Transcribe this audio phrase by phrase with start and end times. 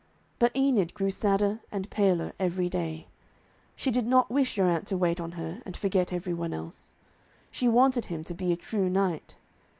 [0.39, 3.05] But Enid grew sadder and paler every day.
[3.75, 6.95] She did not wish Geraint to wait on her and forget every one else.
[7.51, 9.35] She wanted him to be a true knight.